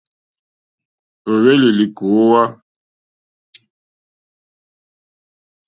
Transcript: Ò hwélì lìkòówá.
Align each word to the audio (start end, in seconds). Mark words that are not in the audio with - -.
Ò 1.29 1.33
hwélì 1.41 1.69
lìkòówá. 1.77 2.43